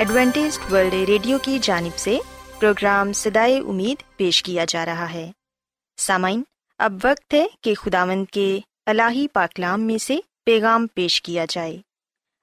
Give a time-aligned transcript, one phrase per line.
[0.00, 2.18] Adventist World Radio کی جانب سے
[2.60, 5.32] پروگرام سدائے امید پیش کیا جا رہا ہے۔
[5.96, 6.42] سامعین،
[6.78, 11.78] اب وقت ہے کہ خداوند کے الہی پاکلام میں سے پیغام پیش کیا جائے۔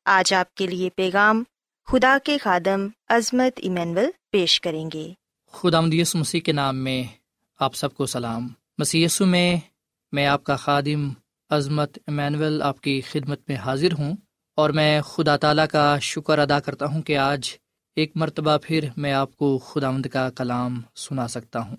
[0.05, 1.43] آج آپ کے لیے پیغام
[1.85, 5.13] خدا کے خادم عظمت ایمینول پیش کریں گے۔
[5.51, 7.03] خدا مدیس مسیح کے نام میں
[7.59, 9.57] آپ سب کو سلام۔ مسیسو میں
[10.11, 11.09] میں آپ کا خادم
[11.49, 14.15] عظمت ایمینول آپ کی خدمت میں حاضر ہوں۔
[14.57, 17.49] اور میں خدا تعالیٰ کا شکر ادا کرتا ہوں کہ آج
[17.95, 21.75] ایک مرتبہ پھر میں آپ کو خداوند کا کلام سنا سکتا ہوں۔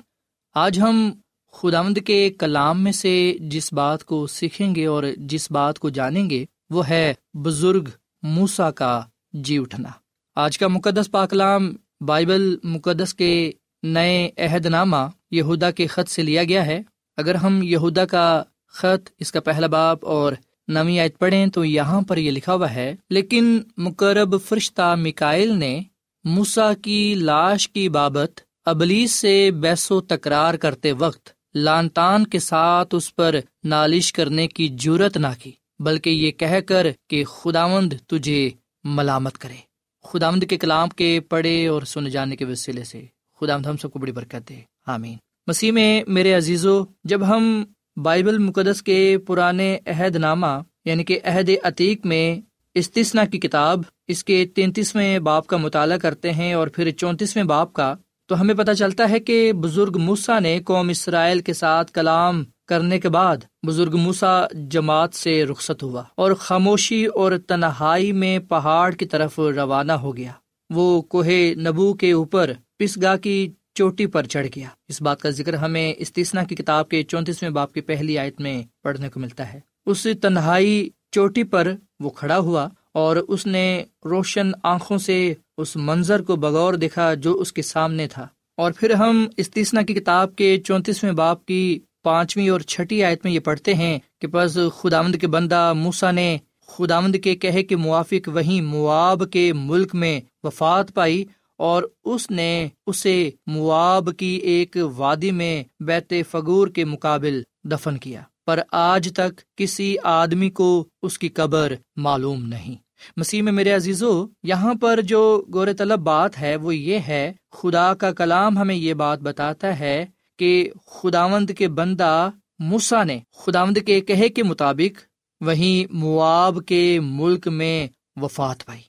[0.55, 1.11] آج ہم
[1.53, 6.31] خداوند کے کلام میں سے جس بات کو سیکھیں گے اور جس بات کو جانیں
[6.31, 7.89] گے، وہ ہے بزرگ
[8.23, 9.03] موسا کا
[9.33, 9.89] جی اٹھنا۔
[10.37, 13.53] آج کا مقدس پاکلام بائبل مقدس کے
[13.83, 16.83] نئے عہد نامہ یہودا کے خط سے لیا گیا ہے۔
[17.17, 20.33] اگر ہم یہودا کا خط، اس کا پہلا باپ اور
[20.69, 25.81] نوی آیت پڑھیں تو یہاں پر یہ لکھا ہوا ہے، لیکن مقرب فرشتہ مکائل نے
[26.25, 33.15] موسا کی لاش کی بابت ابلیس سے بیسو تکرار کرتے وقت لانتان کے ساتھ اس
[33.15, 33.35] پر
[33.65, 38.51] نالش کرنے کی جرت نہ کی، بلکہ یہ کہہ کر کہ خداوند تجھے
[38.85, 39.57] ملامت کرے۔
[40.05, 43.05] خداوند کے کلام کے پڑھے اور سن جانے کے وسیلے سے
[43.41, 45.17] خداوند ہم سب کو بڑی برکت دے۔ آمین۔
[45.47, 47.65] مسیح میں میرے عزیزو، جب ہم
[48.03, 50.47] بائبل مقدس کے پرانے عہد نامہ
[50.85, 52.41] یعنی کہ عہد عتیق میں
[52.75, 57.73] استثنا کی کتاب، اس کے تینتیسویں باپ کا مطالعہ کرتے ہیں اور پھر چونتیسویں باپ
[57.73, 57.95] کا،
[58.27, 63.01] تو ہمیں پتہ چلتا ہے کہ بزرگ موسا نے قوم اسرائیل کے ساتھ کلام کرنے
[63.01, 63.37] کے بعد
[63.67, 69.93] بزرگ موسا جماعت سے رخصت ہوا اور خاموشی اور تنہائی میں پہاڑ کی طرف روانہ
[69.93, 70.33] ہو گیا۔
[70.71, 75.55] وہ کوہ نبو کے اوپر پسگا کی چوٹی پر چڑھ گیا۔ اس بات کا ذکر
[75.55, 79.61] ہمیں استثنا کی کتاب کے چونتیسویں باپ کی پہلی آیت میں پڑھنے کو ملتا ہے۔
[79.87, 86.23] اس تنہائی چوٹی پر وہ کھڑا ہوا اور اس نے روشن آنکھوں سے اس منظر
[86.23, 90.61] کو بغور دیکھا جو اس کے سامنے تھا۔ اور پھر ہم استثنا کی کتاب کے
[90.61, 95.27] چونتیسویں باپ کی پانچویں اور چھٹی آیت میں یہ پڑھتے ہیں کہ بس خداوند کے
[95.27, 101.25] بندہ موسا نے خداوند کے کہے کے موافق وہیں مواب کے ملک میں وفات پائی
[101.59, 108.23] اور اس نے اسے مواب کی ایک وادی میں بیت فگور کے مقابل دفن کیا۔
[108.47, 112.75] پر آج تک کسی آدمی کو اس کی قبر معلوم نہیں۔
[113.17, 117.95] مسیح میں میرے عزیزو، یہاں پر جو گور طلب بات ہے وہ یہ ہے، خدا
[117.95, 120.07] کا کلام ہمیں یہ بات بتاتا ہے
[120.39, 125.01] کہ خداوند کے بندہ موسا نے، خداوند کے کہے کے مطابق
[125.41, 127.87] وہیں مواب کے ملک میں
[128.17, 128.83] وفات پائی۔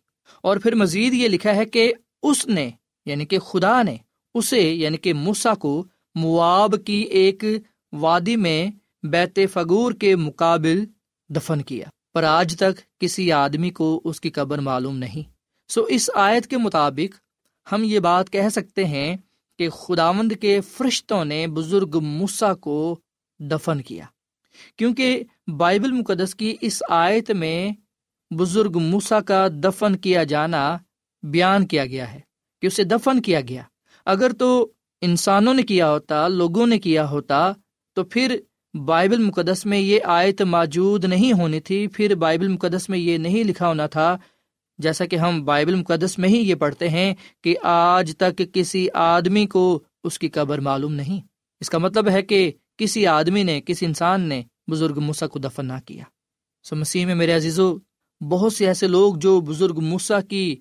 [0.44, 2.70] اور پھر مزید یہ لکھا ہے کہ اس نے
[3.06, 3.96] یعنی کہ خدا نے،
[4.34, 5.86] اسے یعنی کہ موسا کو
[6.16, 7.44] مواب کی ایک
[7.92, 8.68] وادی میں
[9.04, 10.86] بیت فگور کے مقابل
[11.30, 15.30] دفن کیا۔ پر آج تک کسی آدمی کو اس کی قبر معلوم نہیں۔
[15.70, 17.20] سو اس آیت کے مطابق
[17.72, 19.18] ہم یہ بات کہہ سکتے ہیں
[19.58, 23.00] کہ خداوند کے فرشتوں نے بزرگ موسا کو
[23.40, 24.06] دفن کیا۔
[24.76, 25.24] کیونکہ
[25.58, 27.72] بائبل مقدس کی اس آیت میں
[28.34, 30.78] بزرگ موسا کا دفن کیا جانا
[31.24, 32.20] بیان کیا گیا ہے،
[32.62, 33.62] کہ اسے دفن کیا گیا۔
[34.06, 34.72] اگر تو
[35.02, 37.52] انسانوں نے کیا ہوتا، لوگوں نے کیا ہوتا،
[37.96, 38.36] تو پھر
[38.86, 43.44] بائبل مقدس میں یہ آیت موجود نہیں ہونی تھی، پھر بائبل مقدس میں یہ نہیں
[43.44, 44.18] لکھا ہونا تھا۔
[44.78, 49.46] جیسا کہ ہم بائبل مقدس میں ہی یہ پڑھتے ہیں کہ آج تک کسی آدمی
[49.48, 51.22] کو اس کی قبر معلوم نہیں۔
[51.60, 55.66] اس کا مطلب ہے کہ کسی آدمی نے، کسی انسان نے بزرگ موسا کو دفن
[55.66, 56.04] نہ کیا۔
[56.64, 57.78] سو مسیح میں میرے عزیزو،
[58.22, 60.56] بہت سے ایسے لوگ جو بزرگ موسا کی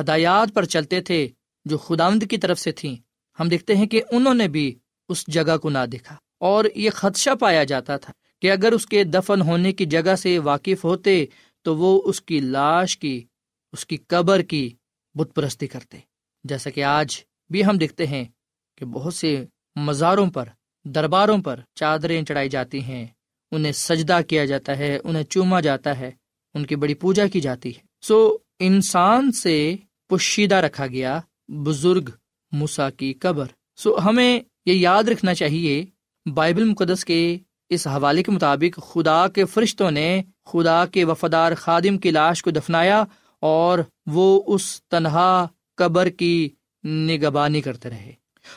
[0.00, 1.28] ہدایات پر چلتے تھے
[1.64, 2.96] جو خداوند کی طرف سے تھیں۔
[3.40, 4.74] ہم دیکھتے ہیں کہ انہوں نے بھی
[5.08, 8.12] اس جگہ کو نہ دیکھا۔ اور یہ خدشہ پایا جاتا تھا
[8.42, 11.26] کہ اگر اس کے دفن ہونے کی جگہ سے واقف ہوتے
[11.62, 13.24] تو وہ اس کی لاش کی،
[13.72, 14.74] اس کی قبر کی
[15.14, 15.98] بت پرستی کرتے۔
[16.44, 18.24] جیسا کہ آج بھی ہم دیکھتے ہیں
[18.78, 19.44] کہ بہت سے
[19.76, 20.44] مزاروں پر،
[20.84, 23.06] درباروں پر چادریں چڑھائی جاتی ہیں۔
[23.50, 26.10] انہیں سجدہ کیا جاتا ہے، انہیں چوما جاتا ہے،
[26.54, 29.76] ان کی بڑی پوجا کی جاتی ہے۔ سو انسان سے
[30.08, 32.10] پوشیدہ رکھا گیا، بزرگ
[32.52, 33.46] موسا کی قبر۔
[33.76, 35.84] سو ہمیں یہ یاد رکھنا چاہیے،
[36.34, 37.38] بائبل مقدس کے
[37.68, 42.50] اس حوالے کے مطابق خدا کے فرشتوں نے خدا کے وفادار خادم کی لاش کو
[42.50, 43.04] دفنایا
[43.40, 45.46] اور وہ اس تنہا
[45.76, 46.48] قبر کی
[46.84, 48.12] نگبانی کرتے رہے۔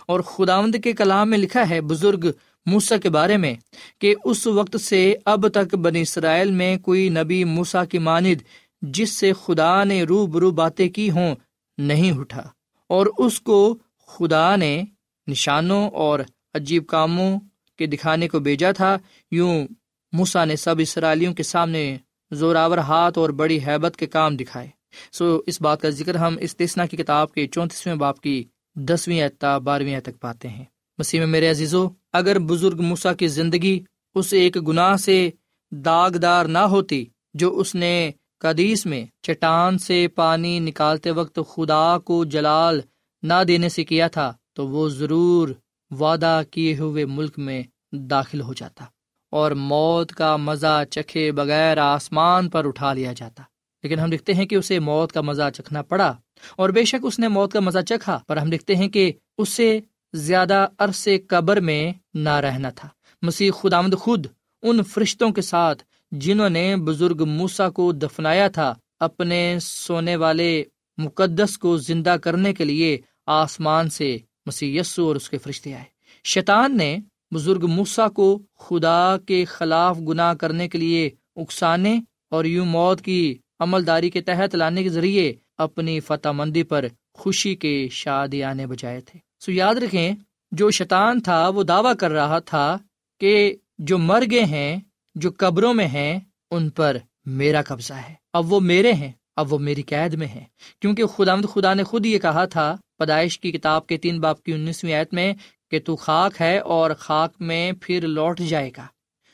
[0.08, 2.26] اور خداوند کے کلام میں لکھا ہے، بزرگ
[2.66, 3.56] موسا کے بارے میں،
[4.00, 8.42] کہ اس وقت سے اب تک بنی اسرائیل میں کوئی نبی موسا کی ماند
[8.82, 11.36] جس سے خدا نے رو برو باتیں کی ہوں،
[11.78, 12.44] نہیں اٹھا۔
[12.88, 14.84] اور اس کو خدا نے
[15.28, 16.20] نشانوں اور
[16.54, 17.40] عجیب کاموں
[17.78, 18.98] کے دکھانے کو بھیجا تھا۔
[19.32, 19.68] یوں
[20.12, 21.98] موسا نے سب اسرائیلیوں کے سامنے
[22.32, 24.68] زوراور ہاتھ اور بڑی حیبت کے کام دکھائے۔
[25.12, 28.44] سو اس بات کا ذکر ہم اس تیسنا کی کتاب کے چونتیسویں باپ کی
[28.76, 30.66] دسویں اعتا بارہویں تک پاتے ہیں۔
[30.98, 33.84] مسیح میں میرے عزیزو، اگر بزرگ موسا کی زندگی
[34.16, 35.30] اس ایک گناہ سے
[35.72, 38.12] داغدار نہ ہوتی جو اس نے
[38.42, 42.80] قدیس میں چٹان سے پانی نکالتے وقت خدا کو جلال
[43.24, 45.50] نہ دینے سے کیا تھا، تو وہ ضرور
[45.92, 48.86] وعدہ کیے ہوئے ملک میں داخل ہو جاتا
[49.34, 53.44] اور موت کا مزہ چکھے بغیر آسمان پر اٹھا لیا جاتا۔
[53.84, 56.14] لیکن ہم دیکھتے ہیں کہ اسے موت کا مزہ چکھنا پڑا
[56.56, 59.80] اور بے شک اس نے موت کا مزہ چکھا، پر ہم دیکھتے ہیں کہ اسے
[60.14, 62.88] زیادہ عرصے قبر میں نہ رہنا تھا۔
[63.22, 64.28] مسیح خدامد خود
[64.64, 70.64] ان فرشتوں کے ساتھ جنہوں نے بزرگ موسا کو دفنایا تھا اپنے سونے والے
[70.98, 75.84] مقدس کو زندہ کرنے کے لیے آسمان سے مسیح یسو اور اس کے فرشتے آئے۔
[76.24, 76.98] شیطان نے
[77.32, 82.00] بزرگ موسا کو خدا کے خلاف گناہ کرنے کے لیے اکسانے
[82.30, 86.86] اور یوں موت کی عمل داری کے تحت لانے کے ذریعے اپنی فتح مندی پر
[87.14, 90.16] خوشی کے شادی آنے بجائے تھے۔ سو یاد رکھیں،
[90.52, 92.78] جو شیطان تھا وہ دعویٰ کر رہا تھا
[93.20, 94.78] کہ جو مر گئے ہیں
[95.16, 96.20] جو قبروں میں ہیں،
[96.52, 100.44] ان پر میرا قبضہ ہے۔ اب وہ میرے ہیں، اب وہ میری قید میں ہے
[100.80, 104.54] کیونکہ خدا خدا نے خود یہ کہا تھا، پیدائش کی کتاب کے تین باپ کی
[104.54, 105.34] انیسویں آیت میں
[105.72, 108.86] کہ تو خاک ہے اور خاک میں پھر لوٹ جائے گا۔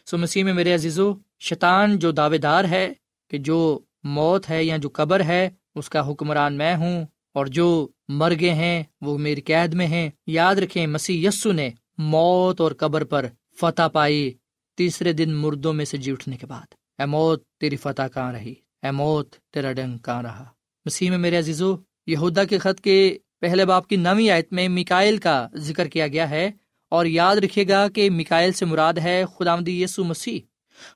[0.05, 2.93] سو مسیح میں میرے عزیزو، شیطان جو دعوے دار ہے
[3.29, 7.87] کہ جو موت ہے یا جو قبر ہے، اس کا حکمران میں ہوں اور جو
[8.07, 12.71] مر گئے ہیں، وہ میری قید میں ہیں۔ یاد رکھیں، مسیح یسو نے موت اور
[12.71, 13.25] قبر پر
[13.59, 14.33] فتح پائی۔
[14.77, 18.53] تیسرے دن مردوں میں سے جی اٹھنے کے بعد، اے موت تیری فتح کہاں رہی؟
[18.83, 20.45] اے موت تیرا ڈنگ کہاں رہا؟
[20.85, 21.75] مسیح میں میرے عزیزو،
[22.07, 26.29] یہودا کے خط کے پہلے باپ کی نویں آیت میں میکائل کا ذکر کیا گیا
[26.29, 26.51] ہے
[26.89, 30.39] اور یاد رکھے گا کہ میکائل سے مراد ہے خدامدی یسو مسیح۔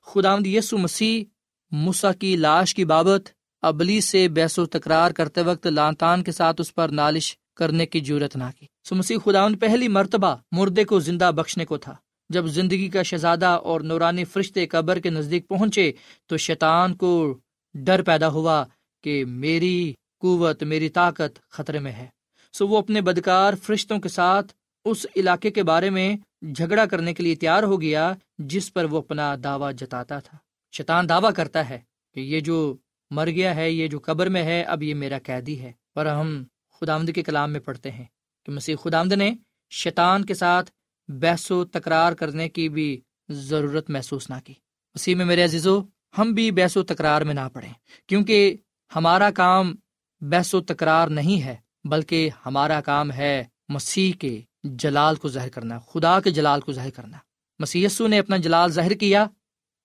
[0.02, 1.24] خدامدی یسو مسیح
[1.70, 3.30] مسا کی لاش کی بابت
[3.62, 8.00] ابلی سے بیس و تکرار کرتے وقت لانتان کے ساتھ اس پر نالش کرنے کی
[8.00, 11.94] ضرورت نہ کی۔ سو مسیح خدا پہلی مرتبہ مردے کو زندہ بخشنے کو تھا۔
[12.32, 15.92] جب زندگی کا شہزادہ اور نورانی فرشتے قبر کے نزدیک پہنچے
[16.26, 17.38] تو شیطان کو
[17.74, 18.64] ڈر پیدا ہوا
[19.02, 22.06] کہ میری قوت، میری طاقت خطرے میں ہے۔
[22.52, 24.52] سو وہ اپنے بدکار فرشتوں کے ساتھ
[24.84, 26.16] اس علاقے کے بارے میں
[26.54, 30.38] جھگڑا کرنے کے لیے تیار ہو گیا جس پر وہ اپنا دعوی جتاتا تھا۔
[30.72, 31.78] شیطان دعویٰ کرتا ہے
[32.14, 32.76] کہ یہ جو
[33.10, 36.44] مر گیا ہے، یہ جو قبر میں ہے، اب یہ میرا قیدی ہے۔ پر ہم
[36.80, 38.04] خدامد کے کلام میں پڑھتے ہیں
[38.46, 39.32] کہ مسیح خدامد نے
[39.70, 40.70] شیطان کے ساتھ
[41.08, 44.54] بحث و تکرار کرنے کی بھی ضرورت محسوس نہ کی۔
[44.94, 45.82] اسی میں میرے عزیزو،
[46.18, 47.72] ہم بھی بحث و تکرار میں نہ پڑھیں
[48.06, 48.56] کیونکہ
[48.96, 49.74] ہمارا کام
[50.20, 55.78] بحث و تکرار نہیں ہے، بلکہ ہمارا کام ہے مسیح کے جلال کو ظاہر کرنا،
[55.78, 57.18] خدا کے جلال کو ظاہر کرنا۔
[57.58, 59.26] مسی نے اپنا جلال ظاہر کیا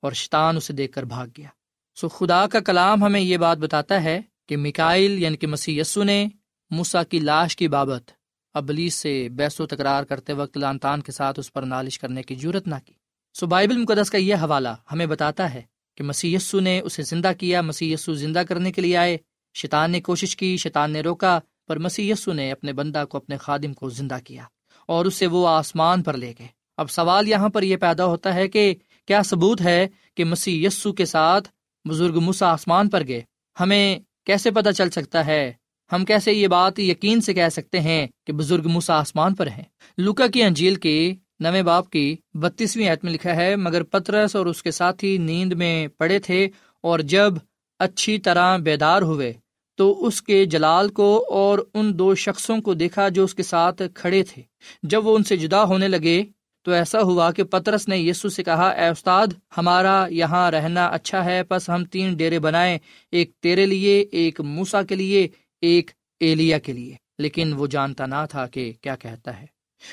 [0.01, 1.47] اور شیطان اسے دیکھ کر بھاگ گیا۔
[1.95, 6.27] سو خدا کا کلام ہمیں یہ بات بتاتا ہے کہ مکائل یعنی کہ مسی نے
[6.69, 8.12] موسا کی لاش کی بابت
[8.57, 12.35] ابلیس سے بیس و تکرار کرتے وقت لانتان کے ساتھ اس پر نالش کرنے کی
[12.35, 12.93] ضرورت نہ کی۔
[13.33, 15.61] سو بائبل مقدس کا یہ حوالہ ہمیں بتاتا ہے
[15.97, 19.17] کہ مسی نے اسے زندہ کیا مسی زندہ کرنے کے لیے آئے۔
[19.53, 23.73] شیطان نے کوشش کی، شیطان نے روکا، پر مسی نے اپنے بندہ کو اپنے خادم
[23.73, 24.43] کو زندہ کیا
[24.85, 26.47] اور اسے وہ آسمان پر لے گئے۔
[26.77, 31.05] اب سوال یہاں پر یہ پیدا ہوتا ہے کہ کیا ثبوت ہے کہ مسی کے
[31.05, 31.49] ساتھ
[31.89, 33.21] بزرگ مسا آسمان پر گئے؟
[33.59, 35.53] ہمیں کیسے پتا چل سکتا ہے
[35.91, 39.63] ہم کیسے یہ بات یقین سے کہہ سکتے ہیں کہ بزرگ موسا آسمان پر ہیں؟
[39.98, 44.46] لوکا کی انجیل کے نویں باپ کی بتیسویں عید میں لکھا ہے، مگر پترس اور
[44.46, 46.48] اس کے ساتھی نیند میں پڑے تھے
[46.84, 47.34] اور جب
[47.79, 49.34] اچھی طرح بیدار ہوئے
[49.79, 53.82] تو اس کے جلال کو اور ان دو شخصوں کو دیکھا جو اس کے ساتھ
[53.94, 54.41] کھڑے تھے۔
[54.84, 56.24] جب وہ ان سے جدا ہونے لگے
[56.65, 59.27] تو ایسا ہوا کہ پترس نے یسو سے کہا، اے استاد،
[59.58, 62.77] ہمارا یہاں رہنا اچھا ہے بس ہم تین ڈیرے بنائے
[63.12, 65.27] ایک تیرے لیے، ایک موسا کے لیے
[65.61, 69.45] ایک ایلیا کے لیے، لیکن وہ جانتا نہ تھا کہ کیا کہتا ہے۔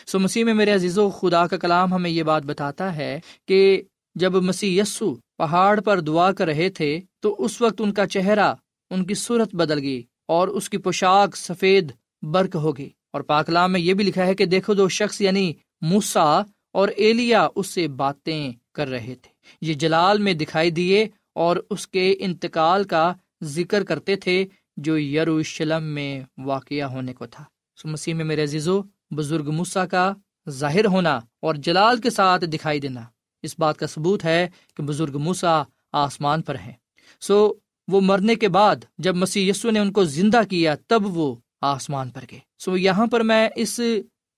[0.07, 3.83] سو مسیح میں میرے عزیز و خدا کا کلام ہمیں یہ بات بتاتا ہے کہ
[4.15, 8.55] جب مسیح یسو پہاڑ پر دعا کر رہے تھے، تو اس وقت ان کا چہرہ،
[8.91, 11.93] ان کی صورت بدل گئی اور اس کی پوشاک سفید
[12.23, 15.53] برق ہوگی اور پاکلام میں یہ بھی لکھا ہے کہ دیکھو دو شخص یعنی
[15.83, 16.43] موسا
[16.73, 21.89] اور ایلیا، اس سے باتیں کر رہے تھے۔ یہ جلال میں دکھائی دیے اور اس
[21.89, 24.45] کے انتقال کا ذکر کرتے تھے۔
[24.77, 27.45] جو یروشلم میں واقع ہونے کو تھا۔
[27.77, 30.13] سو مسیح میں میرے عزیزو، بزرگ موسا کا
[30.49, 33.01] ظاہر ہونا اور جلال کے ساتھ دکھائی دینا،
[33.43, 35.63] اس بات کا ثبوت ہے کہ بزرگ موسا
[35.93, 36.73] آسمان پر ہیں۔
[37.21, 37.53] سو
[37.89, 42.11] وہ مرنے کے بعد جب مسیح یسو نے ان کو زندہ کیا، تب وہ آسمان
[42.11, 43.81] پر گئے۔ سو یہاں پر میں اس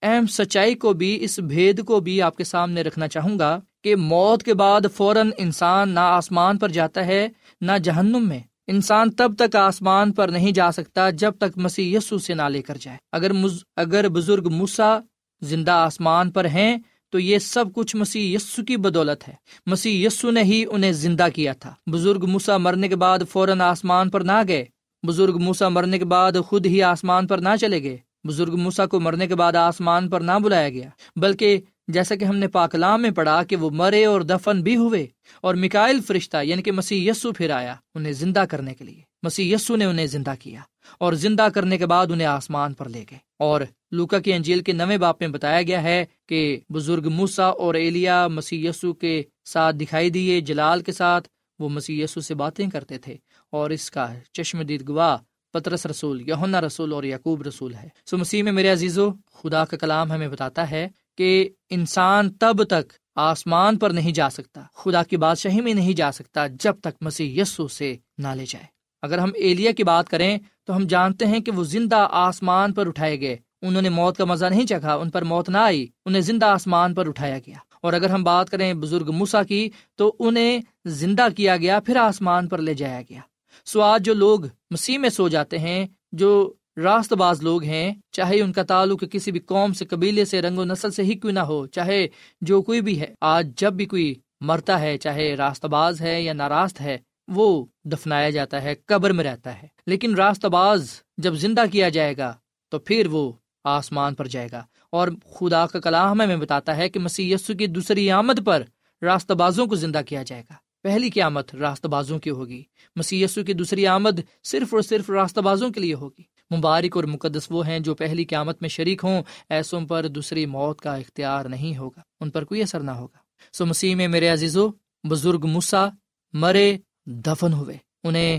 [0.03, 3.97] اہم سچائی کو بھی، اس بھید کو بھی آپ کے سامنے رکھنا چاہوں گا کہ
[3.97, 7.29] موت کے بعد فوراً انسان نہ آسمان پر جاتا ہے،
[7.61, 12.19] نہ جہنم میں۔ انسان تب تک آسمان پر نہیں جا سکتا جب تک مسیح یسو
[12.19, 13.63] سے نہ لے کر جائے۔ اگر مز...
[13.77, 14.99] اگر بزرگ موسا
[15.41, 16.77] زندہ آسمان پر ہیں،
[17.11, 19.35] تو یہ سب کچھ مسیح یسو کی بدولت ہے۔
[19.67, 24.11] مسیح یسو نے ہی انہیں زندہ کیا تھا۔ بزرگ موسا مرنے کے بعد فوراً آسمان
[24.11, 24.65] پر نہ گئے۔
[25.07, 27.97] بزرگ موسا مرنے کے بعد خود ہی آسمان پر نہ چلے گئے۔
[28.29, 32.37] بزرگ موسا کو مرنے کے بعد آسمان پر نہ بلایا گیا۔ بلکہ جیسا کہ ہم
[32.37, 35.07] نے پاکلام میں پڑھا کہ وہ مرے اور دفن بھی ہوئے
[35.41, 39.55] اور مکائل فرشتہ یعنی کہ مسیح یسو پھر آیا انہیں زندہ کرنے کے لیے۔ مسیح
[39.55, 40.61] یسو نے انہیں زندہ کیا
[40.99, 44.73] اور زندہ کرنے کے بعد انہیں آسمان پر لے گئے۔ اور لوکا کی انجیل کے
[44.73, 49.77] نویں باپ میں بتایا گیا ہے کہ بزرگ موسا اور ایلیا مسیح یسو کے ساتھ
[49.77, 53.17] دکھائی دیے جلال کے ساتھ وہ مسیح یسو سے باتیں کرتے تھے
[53.53, 55.17] اور اس کا چشمدید گواہ
[55.53, 59.77] پترس رسول یونا رسول اور یعقوب رسول ہے۔ سو مسیح میں میرے عزیزو، خدا کا
[59.77, 65.17] کلام ہمیں بتاتا ہے کہ انسان تب تک آسمان پر نہیں جا سکتا، خدا کی
[65.17, 68.65] بادشاہی میں نہیں جا سکتا جب تک مسیح یسو سے نہ لے جائے۔
[69.03, 72.87] اگر ہم ایلیا کی بات کریں تو ہم جانتے ہیں کہ وہ زندہ آسمان پر
[72.87, 76.23] اٹھائے گئے۔ انہوں نے موت کا مزہ نہیں چکھا، ان پر موت نہ آئی، انہیں
[76.23, 80.61] زندہ آسمان پر اٹھایا گیا۔ اور اگر ہم بات کریں بزرگ موسا کی، تو انہیں
[80.85, 83.21] زندہ کیا گیا، پھر آسمان پر لے جایا گیا۔
[83.65, 86.53] سو آج جو لوگ مسیح میں سو جاتے ہیں، جو
[86.83, 90.59] راست باز لوگ ہیں، چاہے ان کا تعلق کسی بھی قوم سے، قبیلے سے، رنگ
[90.59, 92.09] و نسل سے ہی کیوں نہ ہو، چاہے
[92.41, 96.33] جو کوئی بھی ہے۔ آج جب بھی کوئی مرتا ہے، چاہے راست باز ہے یا
[96.33, 101.65] ناراست ہے، وہ دفنایا جاتا ہے، قبر میں رہتا ہے۔ لیکن راست باز جب زندہ
[101.73, 102.35] کیا جائے گا،
[102.69, 103.33] تو پھر وہ
[103.65, 108.11] آسمان پر جائے گا۔ اور خدا کا کلام ہمیں بتاتا ہے کہ مسی کی دوسری
[108.11, 108.63] آمد پر
[109.03, 112.63] راست بازوں کو زندہ کیا جائے گا۔ پہلی قیامت راست بازوں کی ہوگی۔
[112.97, 117.47] مسی کی دوسری آمد صرف اور صرف راست بازوں کے لیے ہوگی۔ مبارک اور مقدس
[117.51, 121.77] وہ ہیں جو پہلی قیامت میں شریک ہوں، ایسوں پر دوسری موت کا اختیار نہیں
[121.77, 123.19] ہوگا، ان پر کوئی اثر نہ ہوگا۔
[123.53, 124.71] سو مسیح میں میرے عزیزو،
[125.09, 125.89] بزرگ مسا
[126.33, 128.39] مرے، دفن ہوئے، انہیں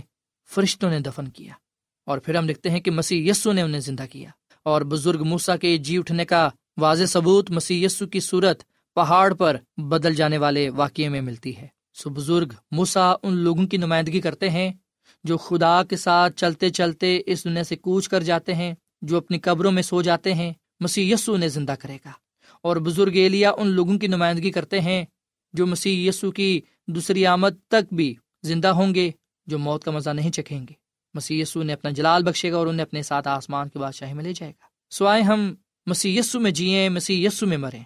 [0.56, 1.54] فرشتوں نے دفن کیا۔
[2.06, 4.30] اور پھر ہم لکھتے ہیں کہ مسیح یسو نے انہیں زندہ کیا۔
[4.64, 8.64] اور بزرگ موسا کے جی اٹھنے کا واضح ثبوت مسیح یسو کی صورت
[8.96, 13.78] پہاڑ پر بدل جانے والے واقعے میں ملتی ہے۔ سو بزرگ موسا ان لوگوں کی
[13.78, 14.74] نمائندگی کرتے ہیں
[15.24, 19.40] جو خدا کے ساتھ چلتے چلتے اس دنیا سے کوچ کر جاتے ہیں، جو اپنی
[19.40, 22.12] قبروں میں سو جاتے ہیں، مسیح یسو انہیں زندہ کرے گا۔
[22.62, 25.06] اور بزرگ ایلیا ان لوگوں کی نمائندگی کرتے ہیں،
[25.54, 29.12] جو مسیح یسو کی دوسری آمد تک بھی زندہ ہوں گے،
[29.48, 30.74] جو موت کا مزہ نہیں چکھیں گے۔
[31.14, 34.24] مسیح یسو نے اپنا جلال بخشے گا اور انہیں اپنے ساتھ آسمان کے بادشاہی میں
[34.24, 35.54] لے جائے گا۔ سوائے ہم،
[35.86, 37.84] مسیح یسو میں جئیں، مسیح یسو میں مریں،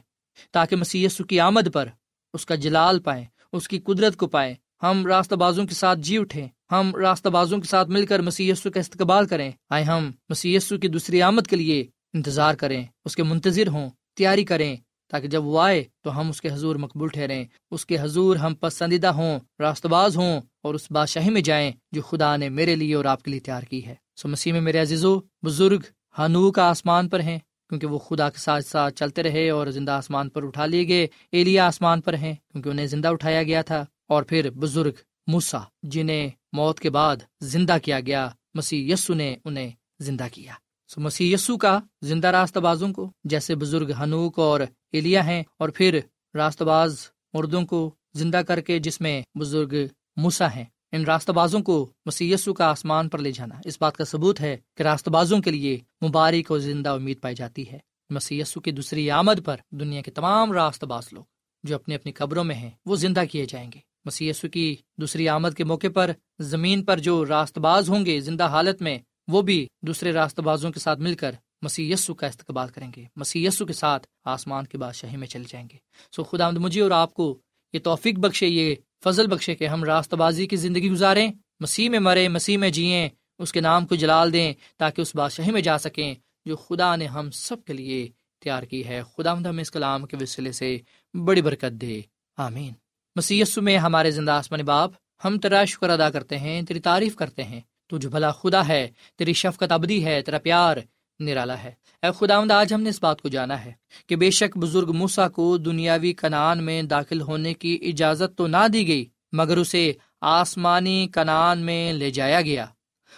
[0.51, 1.89] تاکہ مسیح یسو کی آمد پر
[2.33, 6.17] اس کا جلال پائیں، اس کی قدرت کو پائیں ہم راستہ بازوں کے ساتھ جی
[6.17, 10.57] اٹھیں۔ ہم راستہ بازوں کے ساتھ مل کر مسی کا استقبال کریں۔ آئے ہم مسی
[10.81, 14.75] کی دوسری آمد کے لیے انتظار کریں۔ اس کے منتظر ہوں، تیاری کریں۔
[15.11, 18.55] تاکہ جب وہ آئے تو ہم اس کے حضور مقبول ٹھہریں۔ اس کے حضور ہم
[18.55, 22.95] پسندیدہ ہوں راست باز ہوں اور اس بادشاہی میں جائیں جو خدا نے میرے لیے
[22.95, 25.79] اور آپ کے لیے تیار کی ہے۔ سو مسیح میں میرے عزیزو، بزرگ
[26.17, 27.39] ہنو کا آسمان پر ہیں،
[27.69, 31.07] کیونکہ وہ خدا کے ساتھ ساتھ چلتے رہے اور زندہ آسمان پر اٹھا لیے گئے،
[31.31, 34.91] ایلیا آسمان پر ہیں، کیونکہ انہیں زندہ اٹھایا گیا تھا۔ اور پھر بزرگ
[35.27, 40.53] موسا جنہیں موت کے بعد زندہ کیا گیا، مسیح یسو نے انہیں زندہ کیا۔
[40.87, 44.59] سو مسیح یسو کا زندہ راست بازوں کو، جیسے بزرگ ہنوک اور
[44.91, 45.99] ایلیا ہیں، اور پھر
[46.33, 46.99] راست باز
[47.33, 49.73] مردوں کو زندہ کر کے جس میں بزرگ
[50.15, 54.05] موسا ہیں۔ ان راست بازوں کو مسی کا آسمان پر لے جانا۔ اس بات کا
[54.05, 58.41] ثبوت ہے کہ راست بازوں کے لیے مبارک اور زندہ امید پائی جاتی ہے۔ مسی
[58.63, 61.23] کی دوسری آمد پر دنیا کے تمام راست باز لوگ
[61.63, 65.49] جو اپنی اپنی قبروں میں ہیں، وہ زندہ کیے جائیں گے۔ مسی کی دوسری آمد
[65.57, 69.67] کے موقع پر زمین پر جو راست باز ہوں گے زندہ حالت میں، وہ بھی
[69.81, 74.07] دوسرے راست بازوں کے ساتھ مل کر مسی کا استقبال کریں گے۔ مسی کے ساتھ
[74.25, 75.77] آسمان کے بادشاہی میں چل جائیں گے۔
[76.15, 77.39] سو خدا مجھے اور آپ کو
[77.73, 81.99] یہ توفیق بخشے، یہ فضل بخشے کہ ہم راست بازی کی زندگی گزاریں، مسیح میں
[81.99, 83.09] مرے مسیح میں جئیں،
[83.39, 87.05] اس کے نام کو جلال دیں تاکہ اس بادشاہی میں جا سکیں جو خدا نے
[87.05, 88.07] ہم سب کے لیے
[88.43, 90.77] تیار کی ہے۔ خدا مد ہم اس کلام کے وسیلے سے
[91.13, 92.01] بڑی برکت دے۔
[92.37, 92.73] آمین۔
[93.15, 94.91] مسی میں ہمارے زندہ آسمان باپ،
[95.25, 98.87] ہم تیرا شکر ادا کرتے ہیں، تیری تعریف کرتے ہیں۔ تو جو بھلا خدا ہے،
[99.17, 100.77] تیری شفقت ابدی ہے، تیرا پیار
[101.19, 101.71] نرالا ہے۔
[102.03, 103.71] اے خدا آج ہم نے اس بات کو جانا ہے
[104.07, 108.67] کہ بے شک بزرگ موسا کو دنیاوی کنان میں داخل ہونے کی اجازت تو نہ
[108.73, 112.65] دی گئی، مگر اسے آسمانی کنان میں لے جایا گیا۔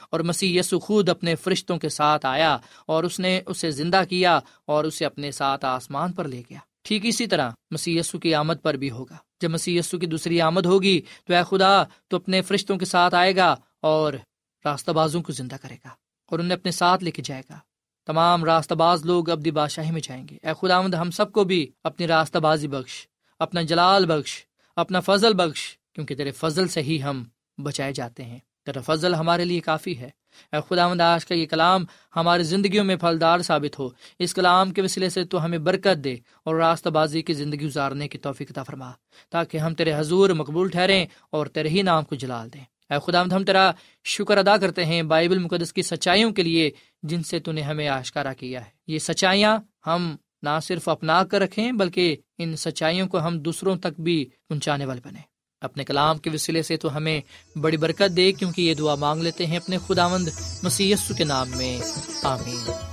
[0.10, 4.40] اور مسیح یسو خود اپنے فرشتوں کے ساتھ آیا اور اس نے اسے زندہ کیا
[4.66, 8.74] اور اسے اپنے ساتھ آسمان پر لے گیا۔ ٹھیک اسی طرح مسی کی آمد پر
[8.74, 12.86] بھی ہوگا۔ جب مسی کی دوسری آمد ہوگی تو اے خدا، تو اپنے فرشتوں کے
[12.86, 14.14] ساتھ آئے گا اور
[14.66, 15.90] راستہ بازوں کو زندہ کرے گا
[16.26, 17.58] اور انہیں اپنے ساتھ لے کے جائے گا۔
[18.06, 21.72] تمام راستہ باز لوگ ابدی بادشاہی میں جائیں گے۔ اے خدا ہم سب کو بھی
[21.84, 23.08] اپنی راستہ بازی بخش،
[23.40, 27.24] اپنا جلال بخش، اپنا فضل بخش، کیونکہ تیرے فضل سے ہی ہم
[27.58, 30.10] بچائے جاتے ہیں۔ تیرا فضل ہمارے لیے کافی ہے۔
[30.52, 34.72] اے خدا مند، آج کا یہ کلام ہماری زندگیوں میں پھلدار ثابت ہو۔ اس کلام
[34.72, 36.16] کے وسیلے سے تو ہمیں برکت دے
[36.46, 38.92] اور راستہ بازی کی زندگی گزارنے کی توفیق فرما،
[39.30, 43.24] تاکہ ہم تیرے حضور مقبول ٹھہریں اور تیرے ہی نام کو جلال دیں۔ اے خدا
[43.24, 43.72] مد ہم تیرا
[44.04, 46.72] شکر ادا کرتے ہیں بائبل مقدس کی سچائیوں کے لیے،
[47.04, 51.42] جن سے تو نے ہمیں آشکارا کیا ہے۔ یہ سچائیاں ہم نہ صرف اپنا کر
[51.42, 55.33] رکھیں، بلکہ ان سچائیوں کو ہم دوسروں تک بھی پہنچانے والے بنے
[55.64, 57.22] اپنے کلام کے وسیلے سے تو ہمیں
[57.56, 60.28] بڑی برکت دے کیونکہ یہ دعا مانگ لیتے ہیں اپنے خداوند
[60.64, 61.80] مسی کے نام میں.
[62.24, 62.93] آمین.